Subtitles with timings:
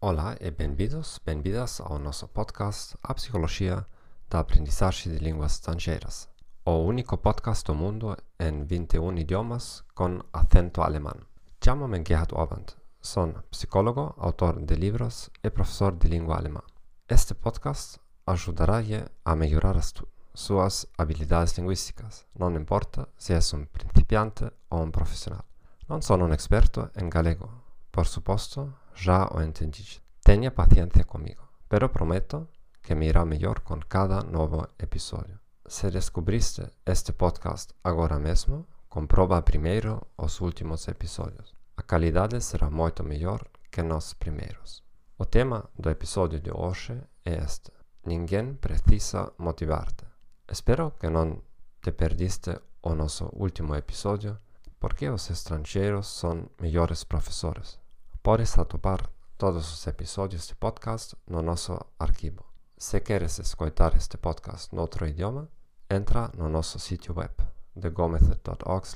[0.00, 3.86] Olá e bem-vindos, bem-vindas ao nosso podcast A Psicologia
[4.28, 6.28] da Aprendizagem de Línguas Estrangeiras,
[6.66, 11.31] o único podcast do mundo em 21 idiomas com acento alemão.
[11.64, 16.60] Chamo-me Gerhard Orband, sou psicólogo, autor de livros e professor de língua alemã.
[17.08, 19.94] Este podcast ajudará-lhe a melhorar as
[20.34, 25.44] suas habilidades linguísticas, não importa se é um principiante ou um profissional.
[25.88, 27.48] Não sou um experto em galego,
[27.92, 30.02] por suposto, já o entendi.
[30.24, 32.48] Tenha paciência comigo, pero prometo
[32.82, 35.38] que me irá melhor com cada novo episódio.
[35.64, 41.61] Se descobriste este podcast agora mesmo, comproba primeiro os últimos episódios.
[41.82, 44.84] A qualidade será muito melhor que nos primeiros.
[45.18, 47.72] O tema do episódio de hoje é este:
[48.06, 50.04] Ninguém precisa motivar-te.
[50.48, 51.42] Espero que não
[51.82, 54.38] te perdiste o nosso último episódio,
[54.78, 57.80] porque os estrangeiros são melhores professores.
[58.22, 62.44] Podes atopar todos os episódios de podcast no nosso arquivo.
[62.78, 65.48] Se queres escutar este podcast no outro idioma,
[65.90, 67.34] entra no nosso sítio web
[67.74, 68.86] thegomethod.org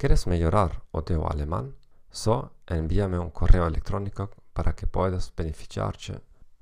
[0.00, 0.24] podcasts.
[0.24, 1.74] Queres melhorar o teu alemão?
[2.10, 6.14] Só envia-me um correio eletrônico para que possas beneficiar-te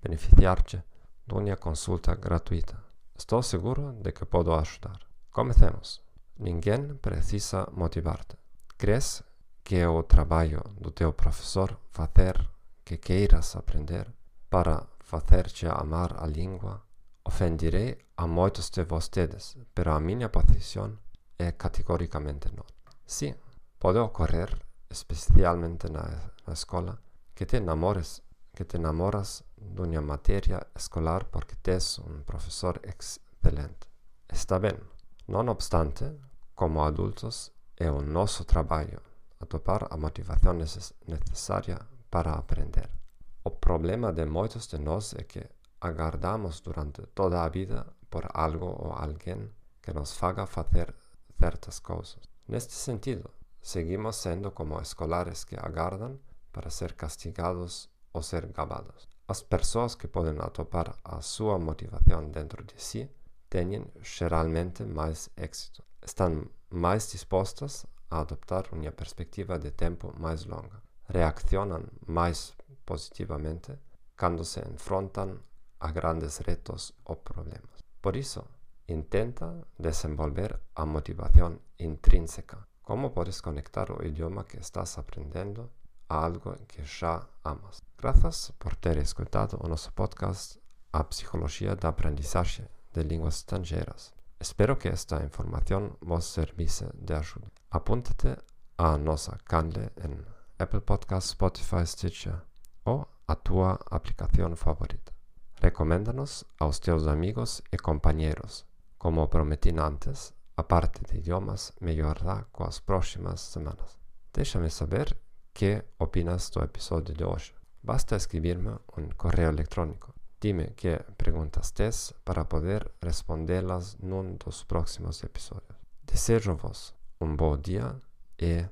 [0.03, 0.83] beneficiar de
[1.31, 2.77] uma consulta gratuita.
[3.17, 4.99] Estou seguro de que posso ajudar.
[5.31, 6.01] Comecemos.
[6.39, 8.37] Ninguém precisa motivar-te.
[8.77, 9.23] Crees
[9.65, 12.37] que o trabalho do teu professor fazer
[12.85, 14.07] que queiras aprender
[14.51, 16.83] para fazer-te amar a língua.
[17.25, 20.99] Ofendirei a muitos de vocês, pero a minha posição
[21.39, 22.78] é categoricamente não.
[23.09, 23.35] Sí,
[23.79, 27.01] pode ocorrer, especialmente na, na escola,
[27.35, 33.89] que te enamores, que te enamoras dunha materia escolar porque tes un profesor excelente.
[34.29, 34.77] Está ben.
[35.25, 36.21] Non obstante,
[36.53, 37.49] como adultos,
[37.81, 39.01] é o noso traballo
[39.41, 41.81] atopar a motivación necesaria
[42.13, 42.93] para aprender.
[43.41, 45.49] O problema de moitos de nós é que
[45.81, 49.49] agardamos durante toda a vida por algo ou alguén
[49.81, 50.93] que nos faga facer
[51.39, 52.19] certas coisas.
[52.47, 56.19] Neste sentido, seguimos sendo como escolares que aguardam
[56.53, 59.09] para ser castigados ou ser gabados.
[59.27, 63.11] As pessoas que podem atopar a sua motivação dentro de si
[63.51, 65.83] têm geralmente mais êxito.
[66.03, 70.83] Estão mais dispostas a adoptar uma perspectiva de tempo mais longa.
[71.09, 72.55] Reaccionam mais
[72.85, 73.79] positivamente
[74.19, 75.39] quando se enfrentam
[75.81, 77.85] a grandes retos ou problemas.
[78.01, 78.45] Por isso,
[78.89, 82.67] intenta desenvolver a motivação intrínseca.
[82.83, 85.71] Como podes conectar o idioma que estás aprendendo
[86.09, 87.83] a algo que já amas?
[87.99, 90.59] Graças por ter escutado o nosso podcast
[90.93, 94.15] A Psicologia da Aprendizagem de Línguas Estrangeiras.
[94.41, 97.51] Espero que esta información vos servise de ajuda.
[97.71, 98.39] Apúntate
[98.79, 100.25] a nossa canle en
[100.59, 102.41] Apple Podcast, Spotify, Stitcher
[102.85, 105.13] ou a tua aplicación favorita.
[105.61, 108.68] Recoméndanos aos teus amigos e companheiros.
[108.99, 113.99] Como prometi antes, a parte de idiomas melhorará com as próximas semanas.
[114.33, 115.17] Deixa-me saber
[115.53, 117.55] que opinas do episódio de hoje.
[117.83, 125.25] Basta escrever-me um correio eletrônico Dime qué preguntas tienes para poder responderlas en dos próximos
[125.25, 125.77] episodios.
[126.07, 128.01] Deseo vos un buen día
[128.39, 128.65] y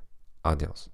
[0.43, 0.89] adiós.